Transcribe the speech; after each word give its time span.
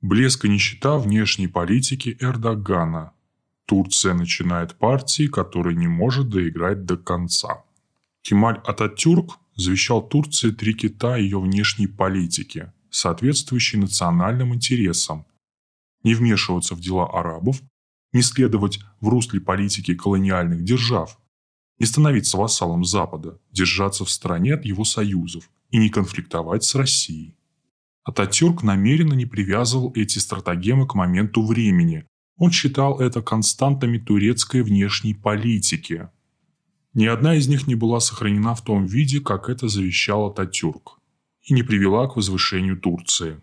Блеск 0.00 0.44
и 0.44 0.48
нищета 0.48 0.96
внешней 0.96 1.48
политики 1.48 2.16
Эрдогана. 2.20 3.14
Турция 3.66 4.14
начинает 4.14 4.78
партии, 4.78 5.26
которые 5.26 5.74
не 5.74 5.88
может 5.88 6.28
доиграть 6.28 6.84
до 6.84 6.96
конца. 6.96 7.64
Кемаль 8.22 8.60
Ататюрк 8.64 9.38
завещал 9.56 10.06
Турции 10.06 10.52
три 10.52 10.74
кита 10.74 11.16
ее 11.16 11.40
внешней 11.40 11.88
политики, 11.88 12.72
соответствующей 12.90 13.78
национальным 13.78 14.54
интересам. 14.54 15.26
Не 16.04 16.14
вмешиваться 16.14 16.76
в 16.76 16.80
дела 16.80 17.10
арабов, 17.12 17.60
не 18.12 18.22
следовать 18.22 18.78
в 19.00 19.08
русле 19.08 19.40
политики 19.40 19.96
колониальных 19.96 20.62
держав, 20.62 21.18
не 21.80 21.86
становиться 21.86 22.36
вассалом 22.36 22.84
Запада, 22.84 23.40
держаться 23.50 24.04
в 24.04 24.10
стороне 24.10 24.54
от 24.54 24.64
его 24.64 24.84
союзов 24.84 25.50
и 25.70 25.78
не 25.78 25.90
конфликтовать 25.90 26.62
с 26.62 26.76
Россией. 26.76 27.37
Ататюрк 28.08 28.62
намеренно 28.62 29.12
не 29.12 29.26
привязывал 29.26 29.92
эти 29.94 30.18
стратагемы 30.18 30.86
к 30.86 30.94
моменту 30.94 31.44
времени. 31.44 32.06
Он 32.38 32.50
считал 32.50 33.00
это 33.00 33.20
константами 33.20 33.98
турецкой 33.98 34.62
внешней 34.62 35.12
политики. 35.12 36.08
Ни 36.94 37.04
одна 37.04 37.34
из 37.34 37.48
них 37.48 37.66
не 37.66 37.74
была 37.74 38.00
сохранена 38.00 38.54
в 38.54 38.64
том 38.64 38.86
виде, 38.86 39.20
как 39.20 39.50
это 39.50 39.68
завещал 39.68 40.28
Ататюрк, 40.28 41.00
и 41.42 41.52
не 41.52 41.62
привела 41.62 42.08
к 42.08 42.16
возвышению 42.16 42.80
Турции. 42.80 43.42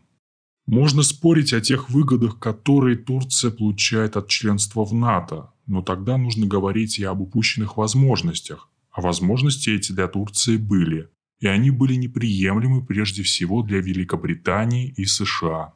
Можно 0.66 1.04
спорить 1.04 1.54
о 1.54 1.62
тех 1.62 1.92
выгодах, 1.92 2.40
которые 2.40 2.98
Турция 2.98 3.52
получает 3.52 4.18
от 4.18 4.30
членства 4.30 4.84
в 4.84 4.96
НАТО, 4.96 5.54
но 5.68 5.84
тогда 5.84 6.18
нужно 6.18 6.48
говорить 6.48 6.98
и 6.98 7.04
об 7.04 7.22
упущенных 7.22 7.78
возможностях. 7.78 8.72
А 8.90 9.02
возможности 9.02 9.70
эти 9.70 9.92
для 9.92 10.08
Турции 10.08 10.58
были, 10.58 11.10
и 11.40 11.48
они 11.48 11.72
были 11.72 11.96
неприемлемы 11.96 12.86
прежде 12.86 13.24
всего 13.24 13.62
для 13.62 13.80
Великобритании 13.82 14.94
и 14.98 15.06
США. 15.06 15.74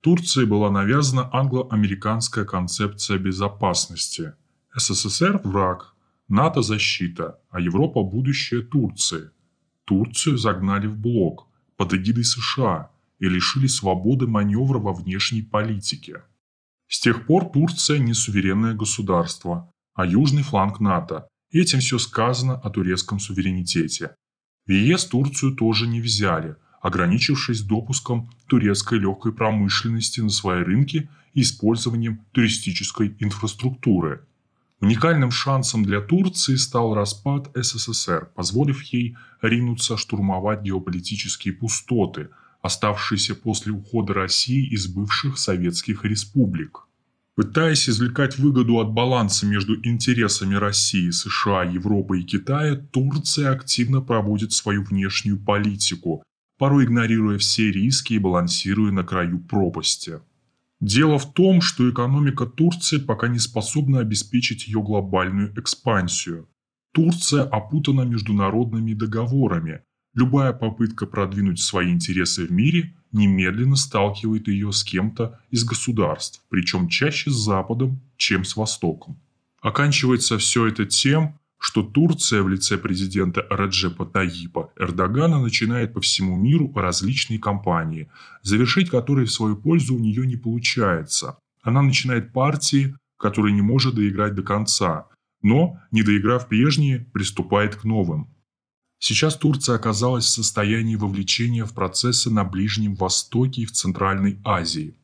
Турции 0.00 0.44
была 0.44 0.70
навязана 0.70 1.28
англо-американская 1.32 2.44
концепция 2.44 3.18
безопасности. 3.18 4.34
СССР– 4.76 5.40
враг, 5.44 5.94
НАТО– 6.28 6.62
защита, 6.62 7.40
а 7.50 7.60
Европа– 7.60 8.02
будущее 8.04 8.62
Турции. 8.62 9.30
Турцию 9.84 10.38
загнали 10.38 10.86
в 10.86 10.96
блок 10.96 11.48
под 11.76 11.94
эгидой 11.94 12.24
США– 12.24 12.90
и 13.18 13.28
лишили 13.28 13.66
свободы 13.66 14.26
маневра 14.26 14.78
во 14.78 14.92
внешней 14.92 15.42
политике. 15.42 16.22
С 16.88 17.00
тех 17.00 17.26
пор 17.26 17.50
Турция 17.50 17.98
не 17.98 18.14
суверенное 18.14 18.74
государство, 18.74 19.70
а 19.94 20.06
южный 20.06 20.42
фланг 20.42 20.80
НАТО. 20.80 21.28
Этим 21.50 21.80
все 21.80 21.98
сказано 21.98 22.54
о 22.54 22.70
турецком 22.70 23.18
суверенитете. 23.18 24.14
ЕС 24.74 25.04
Турцию 25.06 25.54
тоже 25.54 25.86
не 25.86 26.00
взяли, 26.00 26.56
ограничившись 26.80 27.62
допуском 27.62 28.30
турецкой 28.46 28.98
легкой 28.98 29.32
промышленности 29.32 30.20
на 30.20 30.30
свои 30.30 30.62
рынки 30.62 31.08
и 31.34 31.42
использованием 31.42 32.20
туристической 32.32 33.14
инфраструктуры. 33.18 34.22
Уникальным 34.80 35.30
шансом 35.30 35.84
для 35.84 36.00
Турции 36.00 36.56
стал 36.56 36.94
распад 36.94 37.50
СССР, 37.54 38.30
позволив 38.34 38.82
ей 38.82 39.16
ринуться 39.42 39.96
штурмовать 39.96 40.62
геополитические 40.62 41.54
пустоты– 41.54 42.28
оставшиеся 42.62 43.34
после 43.34 43.72
ухода 43.72 44.14
России 44.14 44.66
из 44.66 44.86
бывших 44.86 45.38
советских 45.38 46.04
республик. 46.04 46.87
Пытаясь 47.38 47.88
извлекать 47.88 48.36
выгоду 48.36 48.80
от 48.80 48.90
баланса 48.90 49.46
между 49.46 49.76
интересами 49.86 50.56
России, 50.56 51.10
США, 51.10 51.62
Европы 51.62 52.18
и 52.18 52.24
Китая, 52.24 52.74
Турция 52.74 53.52
активно 53.52 54.00
проводит 54.00 54.50
свою 54.50 54.82
внешнюю 54.82 55.38
политику, 55.38 56.24
порой 56.58 56.86
игнорируя 56.86 57.38
все 57.38 57.70
риски 57.70 58.14
и 58.14 58.18
балансируя 58.18 58.90
на 58.90 59.04
краю 59.04 59.38
пропасти. 59.38 60.18
Дело 60.80 61.20
в 61.20 61.32
том, 61.32 61.60
что 61.60 61.88
экономика 61.88 62.44
Турции 62.44 62.98
пока 62.98 63.28
не 63.28 63.38
способна 63.38 64.00
обеспечить 64.00 64.66
ее 64.66 64.82
глобальную 64.82 65.56
экспансию. 65.56 66.48
Турция 66.92 67.44
опутана 67.44 68.00
международными 68.00 68.94
договорами, 68.94 69.82
Любая 70.18 70.52
попытка 70.52 71.06
продвинуть 71.06 71.60
свои 71.60 71.92
интересы 71.92 72.44
в 72.44 72.50
мире 72.50 72.96
немедленно 73.12 73.76
сталкивает 73.76 74.48
ее 74.48 74.72
с 74.72 74.84
кем-то 74.84 75.40
из 75.50 75.64
государств, 75.64 76.42
причем 76.48 76.88
чаще 76.88 77.30
с 77.30 77.34
Западом, 77.34 78.00
чем 78.16 78.44
с 78.44 78.56
Востоком. 78.56 79.18
Оканчивается 79.60 80.38
все 80.38 80.66
это 80.66 80.86
тем, 80.86 81.38
что 81.58 81.82
Турция 81.82 82.42
в 82.42 82.48
лице 82.48 82.78
президента 82.78 83.44
Раджепа 83.50 84.06
Таипа 84.06 84.72
Эрдогана 84.76 85.40
начинает 85.40 85.92
по 85.92 86.00
всему 86.00 86.36
миру 86.36 86.72
различные 86.74 87.40
кампании, 87.40 88.08
завершить 88.42 88.90
которые 88.90 89.26
в 89.26 89.32
свою 89.32 89.56
пользу 89.56 89.96
у 89.96 89.98
нее 89.98 90.26
не 90.26 90.36
получается. 90.36 91.36
Она 91.62 91.82
начинает 91.82 92.32
партии, 92.32 92.94
которые 93.16 93.52
не 93.52 93.62
может 93.62 93.96
доиграть 93.96 94.34
до 94.34 94.42
конца, 94.42 95.08
но, 95.42 95.80
не 95.90 96.02
доиграв 96.02 96.48
прежние, 96.48 97.00
приступает 97.12 97.74
к 97.74 97.84
новым. 97.84 98.28
Сейчас 98.98 99.36
Турция 99.36 99.76
оказалась 99.76 100.24
в 100.24 100.30
состоянии 100.30 100.96
вовлечения 100.96 101.64
в 101.64 101.72
процессы 101.72 102.30
на 102.30 102.44
Ближнем 102.44 102.94
Востоке 102.94 103.62
и 103.62 103.66
в 103.66 103.72
Центральной 103.72 104.40
Азии. 104.44 104.96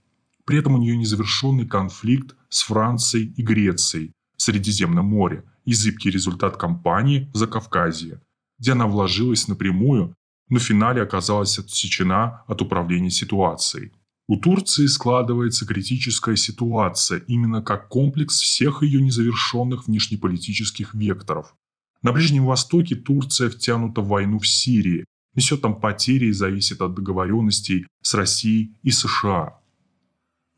При 0.44 0.58
этом 0.58 0.74
у 0.74 0.78
нее 0.78 0.96
незавершенный 0.96 1.66
конфликт 1.66 2.34
с 2.48 2.62
Францией 2.62 3.32
и 3.36 3.42
Грецией 3.42 4.12
в 4.36 4.42
Средиземном 4.42 5.06
море 5.06 5.44
и 5.64 5.72
зыбкий 5.72 6.10
результат 6.10 6.56
кампании 6.56 7.30
в 7.32 7.36
Закавказье, 7.36 8.20
где 8.58 8.72
она 8.72 8.86
вложилась 8.86 9.48
напрямую, 9.48 10.14
но 10.48 10.58
в 10.58 10.62
финале 10.62 11.00
оказалась 11.00 11.58
отсечена 11.58 12.42
от 12.46 12.60
управления 12.62 13.10
ситуацией. 13.10 13.92
У 14.26 14.36
Турции 14.36 14.86
складывается 14.86 15.66
критическая 15.66 16.36
ситуация 16.36 17.20
именно 17.28 17.62
как 17.62 17.88
комплекс 17.88 18.40
всех 18.40 18.82
ее 18.82 19.00
незавершенных 19.00 19.86
внешнеполитических 19.86 20.94
векторов, 20.94 21.54
на 22.04 22.12
Ближнем 22.12 22.44
Востоке 22.44 22.94
Турция 22.94 23.48
втянута 23.48 24.02
в 24.02 24.08
войну 24.08 24.38
в 24.38 24.46
Сирии, 24.46 25.06
несет 25.34 25.62
там 25.62 25.80
потери 25.80 26.26
и 26.26 26.32
зависит 26.32 26.82
от 26.82 26.94
договоренностей 26.94 27.86
с 28.02 28.12
Россией 28.14 28.76
и 28.82 28.90
США. 28.90 29.58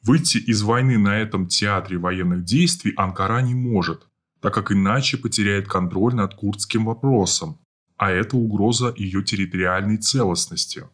Выйти 0.03 0.39
из 0.39 0.63
войны 0.63 0.99
на 0.99 1.17
этом 1.17 1.47
театре 1.47 1.99
военных 1.99 2.45
действий 2.45 2.93
Анкара 2.97 3.43
не 3.43 3.55
может, 3.55 4.09
так 4.41 4.55
как 4.55 4.73
иначе 4.73 5.19
потеряет 5.19 5.69
контроль 5.69 6.15
над 6.17 6.35
курдским 6.35 6.85
вопросом, 6.85 7.59
а 7.97 8.11
это 8.11 8.37
угроза 8.37 8.93
ее 8.97 9.23
территориальной 9.23 9.99
целостности. 9.99 10.85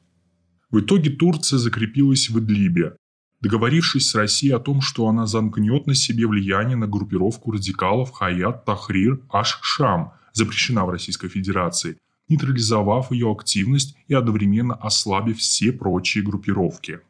В 0.70 0.80
итоге 0.80 1.10
Турция 1.10 1.58
закрепилась 1.58 2.28
в 2.28 2.38
Идлибе, 2.38 2.94
договорившись 3.40 4.10
с 4.10 4.14
Россией 4.14 4.52
о 4.52 4.60
том, 4.60 4.82
что 4.82 5.08
она 5.08 5.24
замкнет 5.24 5.86
на 5.86 5.94
себе 5.94 6.26
влияние 6.26 6.76
на 6.76 6.86
группировку 6.86 7.52
радикалов 7.52 8.10
Хаят 8.10 8.66
Тахрир 8.66 9.18
Аш-Шам– 9.30 10.12
запрещена 10.32 10.84
в 10.84 10.90
Российской 10.90 11.28
Федерации, 11.28 11.98
нейтрализовав 12.28 13.12
ее 13.12 13.30
активность 13.30 13.96
и 14.08 14.14
одновременно 14.14 14.74
ослабив 14.74 15.38
все 15.38 15.72
прочие 15.72 16.24
группировки. 16.24 17.00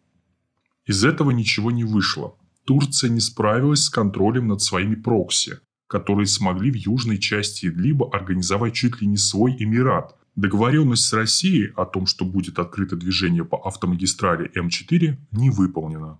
Из 0.86 1.04
этого 1.04 1.30
ничего 1.30 1.70
не 1.70 1.84
вышло. 1.84 2.36
Турция 2.64 3.10
не 3.10 3.20
справилась 3.20 3.84
с 3.84 3.90
контролем 3.90 4.48
над 4.48 4.62
своими 4.62 4.94
прокси, 4.94 5.58
которые 5.86 6.26
смогли 6.26 6.70
в 6.70 6.76
южной 6.76 7.18
части 7.18 7.66
Идлиба 7.66 8.10
организовать 8.12 8.74
чуть 8.74 9.00
ли 9.00 9.06
не 9.06 9.16
свой 9.16 9.56
эмират. 9.58 10.16
Договоренность 10.36 11.04
с 11.04 11.12
Россией 11.12 11.72
о 11.76 11.84
том, 11.84 12.06
что 12.06 12.24
будет 12.24 12.58
открыто 12.58 12.96
движение 12.96 13.44
по 13.44 13.58
автомагистрали 13.58 14.50
М4, 14.56 15.18
не 15.32 15.50
выполнена. 15.50 16.18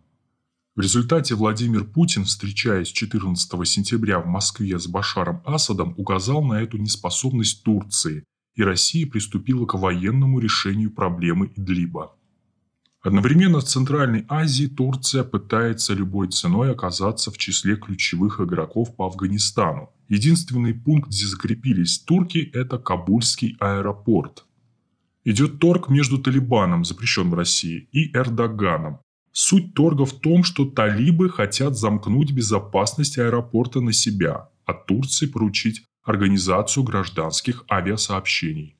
В 0.75 0.81
результате 0.81 1.35
Владимир 1.35 1.85
Путин, 1.85 2.25
встречаясь 2.25 2.89
14 2.89 3.69
сентября 3.69 4.21
в 4.21 4.27
Москве 4.27 4.79
с 4.79 4.87
Башаром 4.87 5.43
Асадом, 5.45 5.93
указал 5.99 6.43
на 6.43 6.63
эту 6.63 6.79
неспособность 6.79 7.63
Турции, 7.63 8.25
и 8.55 8.63
Россия 8.63 9.07
приступила 9.07 9.67
к 9.67 9.75
военному 9.75 10.39
решению 10.39 10.91
проблемы 10.91 11.53
Идлиба. 11.55 12.17
Одновременно 13.03 13.61
в 13.61 13.65
Центральной 13.65 14.25
Азии 14.31 14.67
Турция 14.67 15.25
пытается 15.25 15.93
любой 15.93 16.29
ценой 16.29 16.73
оказаться 16.73 17.31
в 17.31 17.37
числе 17.37 17.77
ключевых 17.77 18.41
игроков 18.41 18.97
по 18.97 19.05
Афганистану. 19.05 19.91
Единственный 20.09 20.73
пункт, 20.73 21.11
где 21.11 21.27
закрепились 21.27 21.99
турки– 21.99 22.51
это 22.55 22.79
Кабульский 22.79 23.59
аэропорт. 23.61 24.47
Идет 25.25 25.59
торг 25.59 25.91
между 25.91 26.17
Талибаном, 26.17 26.87
запрещен 26.87 27.29
в 27.29 27.35
России, 27.35 27.91
и 27.93 28.11
Эрдоганом, 28.17 29.01
Суть 29.33 29.75
торга 29.75 30.05
в 30.05 30.13
том, 30.13 30.45
что 30.45 30.67
талибы 30.67 31.31
хотят 31.31 31.77
замкнуть 31.77 32.33
безопасность 32.33 33.19
аэропорта 33.19 33.81
на 33.81 33.93
себя, 33.93 34.51
а 34.67 34.75
Турции 34.75 35.27
поручить 35.27 35.83
организацию 36.05 36.85
гражданских 36.85 37.65
авиасообщений. 37.71 38.77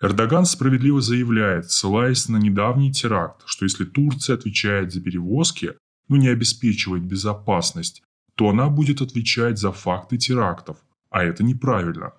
Эрдоган 0.00 0.46
справедливо 0.46 1.00
заявляет, 1.00 1.70
ссылаясь 1.70 2.28
на 2.28 2.36
недавний 2.36 2.92
теракт, 2.92 3.42
что 3.46 3.66
если 3.66 3.84
Турция 3.84 4.34
отвечает 4.36 4.92
за 4.92 5.00
перевозки, 5.00 5.74
но 6.08 6.16
не 6.16 6.28
обеспечивает 6.28 7.04
безопасность, 7.04 8.02
то 8.34 8.48
она 8.48 8.68
будет 8.68 9.02
отвечать 9.02 9.58
за 9.58 9.72
факты 9.72 10.16
терактов, 10.16 10.78
а 11.10 11.22
это 11.22 11.44
неправильно. 11.44 12.12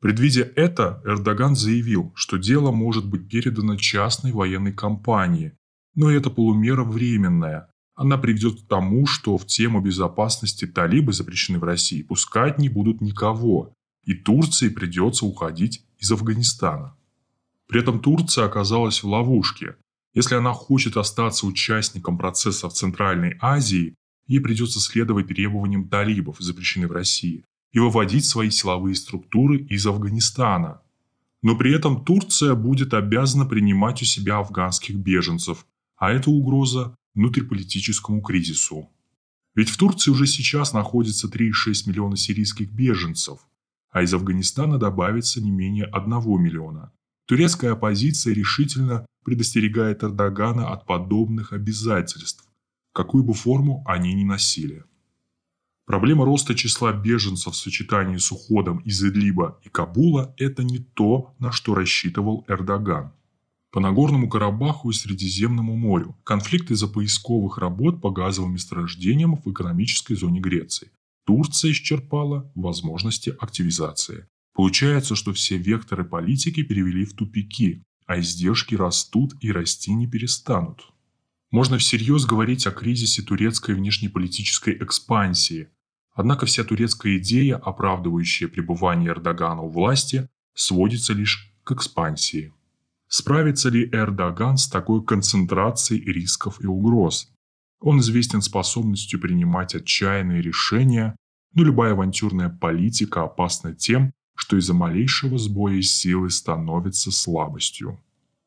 Предвидя 0.00 0.50
это, 0.56 1.00
Эрдоган 1.04 1.54
заявил, 1.54 2.12
что 2.16 2.38
дело 2.38 2.72
может 2.72 3.06
быть 3.06 3.28
передано 3.28 3.76
частной 3.76 4.32
военной 4.32 4.72
компании, 4.72 5.52
но 5.94 6.10
это 6.10 6.30
полумера 6.30 6.84
временная, 6.84 7.68
Она 7.94 8.16
приведет 8.16 8.62
к 8.62 8.66
тому, 8.66 9.06
что 9.06 9.36
в 9.36 9.46
тему 9.46 9.80
безопасности 9.80 10.66
талибы 10.66 11.12
запрещены 11.12 11.58
в 11.58 11.64
России 11.64 12.02
пускать 12.02 12.58
не 12.58 12.70
будут 12.70 13.02
никого, 13.02 13.74
и 14.04 14.14
Турции 14.14 14.70
придется 14.70 15.26
уходить 15.26 15.84
из 15.98 16.10
Афганистана. 16.10 16.96
При 17.68 17.80
этом 17.80 18.00
Турция 18.00 18.46
оказалась 18.46 19.02
в 19.02 19.08
ловушке. 19.08 19.76
Если 20.14 20.34
она 20.34 20.52
хочет 20.52 20.96
остаться 20.96 21.46
участником 21.46 22.18
процесса 22.18 22.68
в 22.68 22.72
Центральной 22.72 23.36
Азии, 23.40 23.94
ей 24.26 24.40
придется 24.40 24.80
следовать 24.80 25.28
требованиям 25.28 25.88
талибов, 25.88 26.36
запрещенных 26.38 26.90
в 26.90 26.92
России, 26.92 27.44
и 27.72 27.78
выводить 27.78 28.24
свои 28.24 28.50
силовые 28.50 28.94
структуры 28.94 29.58
из 29.58 29.86
Афганистана. 29.86 30.82
Но 31.42 31.56
при 31.56 31.74
этом 31.74 32.04
Турция 32.04 32.54
будет 32.54 32.94
обязана 32.94 33.46
принимать 33.46 34.02
у 34.02 34.04
себя 34.04 34.36
афганских 34.36 34.96
беженцев, 34.96 35.66
а 36.02 36.10
это 36.10 36.30
угроза 36.30 36.96
внутриполитическому 37.14 38.22
кризису. 38.22 38.90
Ведь 39.54 39.68
в 39.68 39.76
Турции 39.76 40.10
уже 40.10 40.26
сейчас 40.26 40.72
находится 40.72 41.28
3,6 41.28 41.88
миллиона 41.88 42.16
сирийских 42.16 42.72
беженцев, 42.72 43.38
а 43.92 44.02
из 44.02 44.12
Афганистана 44.12 44.78
добавится 44.78 45.40
не 45.40 45.52
менее 45.52 45.84
1 45.84 46.10
миллиона. 46.42 46.92
Турецкая 47.26 47.74
оппозиция 47.74 48.34
решительно 48.34 49.06
предостерегает 49.24 50.02
Эрдогана 50.02 50.72
от 50.72 50.86
подобных 50.86 51.52
обязательств, 51.52 52.50
какую 52.92 53.22
бы 53.22 53.32
форму 53.32 53.84
они 53.86 54.12
ни 54.12 54.24
носили. 54.24 54.82
Проблема 55.86 56.24
роста 56.24 56.56
числа 56.56 56.92
беженцев 56.92 57.54
в 57.54 57.56
сочетании 57.56 58.16
с 58.16 58.32
уходом 58.32 58.78
из 58.78 59.04
Идлиба 59.04 59.60
и 59.62 59.68
Кабула– 59.68 60.34
это 60.36 60.64
не 60.64 60.80
то, 60.80 61.32
на 61.38 61.52
что 61.52 61.76
рассчитывал 61.76 62.44
Эрдоган. 62.48 63.12
По 63.72 63.80
Нагорному 63.80 64.28
Карабаху 64.28 64.90
и 64.90 64.92
Средиземному 64.92 65.74
морю 65.74 66.14
конфликт 66.24 66.70
из-за 66.70 66.88
поисковых 66.88 67.56
работ 67.56 68.02
по 68.02 68.10
газовым 68.10 68.52
месторождениям 68.52 69.34
в 69.34 69.50
экономической 69.50 70.14
зоне 70.14 70.40
Греции. 70.40 70.90
Турция 71.24 71.70
исчерпала 71.70 72.52
возможности 72.54 73.34
активизации. 73.40 74.26
Получается, 74.52 75.16
что 75.16 75.32
все 75.32 75.56
векторы 75.56 76.04
политики 76.04 76.62
перевели 76.62 77.06
в 77.06 77.14
тупики, 77.14 77.82
а 78.04 78.20
издержки 78.20 78.74
растут 78.74 79.32
и 79.40 79.50
расти 79.50 79.94
не 79.94 80.06
перестанут. 80.06 80.92
Можно 81.50 81.78
всерьез 81.78 82.26
говорить 82.26 82.66
о 82.66 82.72
кризисе 82.72 83.22
турецкой 83.22 83.74
внешнеполитической 83.74 84.76
экспансии. 84.82 85.68
Однако 86.12 86.44
вся 86.44 86.62
турецкая 86.62 87.16
идея, 87.16 87.56
оправдывающая 87.56 88.48
пребывание 88.48 89.08
Эрдогана 89.08 89.62
у 89.62 89.70
власти, 89.70 90.28
сводится 90.52 91.14
лишь 91.14 91.54
к 91.64 91.72
экспансии. 91.72 92.52
Справится 93.14 93.68
ли 93.68 93.90
Эрдоган 93.92 94.56
с 94.56 94.66
такой 94.66 95.04
концентрацией 95.04 96.02
рисков 96.10 96.62
и 96.62 96.66
угроз? 96.66 97.30
Он 97.78 98.00
известен 98.00 98.40
способностью 98.40 99.20
принимать 99.20 99.74
отчаянные 99.74 100.40
решения, 100.40 101.14
но 101.52 101.62
любая 101.62 101.92
авантюрная 101.92 102.48
политика 102.48 103.24
опасна 103.24 103.74
тем, 103.74 104.14
что 104.34 104.56
из-за 104.56 104.72
малейшего 104.72 105.36
сбоя 105.36 105.82
силы 105.82 106.30
становится 106.30 107.12
слабостью. 107.12 108.00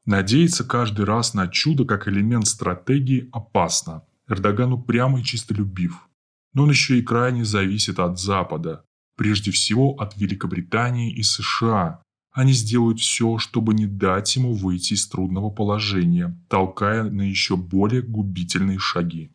Надеяться 0.08 0.64
каждый 0.64 1.06
раз 1.06 1.36
на 1.36 1.48
чудо 1.48 1.86
как 1.86 2.08
элемент 2.08 2.48
стратегии 2.48 3.30
опасно. 3.32 4.02
Эрдоган 4.28 4.74
упрям 4.74 5.16
и 5.16 5.24
чистолюбив. 5.24 6.10
Но 6.56 6.64
он 6.64 6.72
еще 6.72 6.98
и 6.98 7.04
крайне 7.04 7.46
зависит 7.46 8.00
от 8.00 8.18
Запада, 8.20 8.84
прежде 9.16 9.52
всего 9.52 9.92
от 9.92 10.18
Великобритании 10.18 11.14
и 11.14 11.22
США. 11.22 12.02
Они 12.36 12.54
сделают 12.54 13.00
все, 13.00 13.40
чтобы 13.40 13.74
не 13.74 13.88
дать 13.88 14.36
ему 14.36 14.54
выйти 14.54 14.94
из 14.94 15.08
трудного 15.08 15.50
положения, 15.50 16.40
толкая 16.48 17.10
на 17.10 17.24
еще 17.24 17.58
более 17.58 18.04
губительные 18.04 18.78
шаги. 18.78 19.32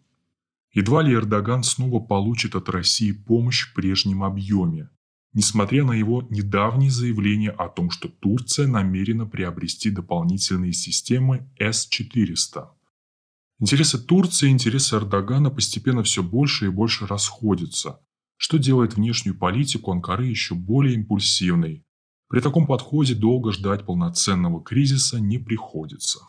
Едва 0.72 1.02
ли 1.02 1.12
Эрдоган 1.12 1.64
снова 1.64 1.98
получит 1.98 2.54
от 2.54 2.68
России 2.68 3.10
помощь 3.10 3.66
в 3.66 3.74
прежнем 3.74 4.22
объеме 4.22 4.90
несмотря 5.32 5.84
на 5.84 5.92
его 5.92 6.26
недавние 6.30 6.90
заявления 6.90 7.50
о 7.50 7.68
том, 7.68 7.90
что 7.90 8.08
Турция 8.08 8.66
намерена 8.66 9.26
приобрести 9.26 9.90
дополнительные 9.90 10.72
системы 10.72 11.48
С-400. 11.58 12.68
Интересы 13.60 13.98
Турции 13.98 14.48
и 14.48 14.52
интересы 14.52 14.96
Эрдогана 14.96 15.50
постепенно 15.50 16.02
все 16.02 16.22
больше 16.22 16.66
и 16.66 16.70
больше 16.70 17.06
расходятся, 17.06 18.00
что 18.36 18.58
делает 18.58 18.94
внешнюю 18.94 19.36
политику 19.36 19.92
Анкары 19.92 20.26
еще 20.26 20.54
более 20.54 20.94
импульсивной. 20.94 21.84
При 22.30 22.40
таком 22.40 22.68
подходе 22.68 23.16
долго 23.16 23.50
ждать 23.50 23.84
полноценного 23.84 24.62
кризиса 24.62 25.18
не 25.18 25.38
приходится. 25.38 26.20